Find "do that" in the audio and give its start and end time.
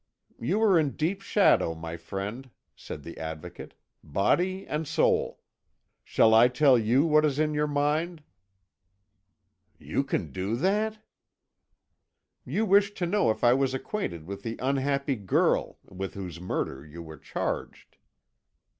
10.31-10.97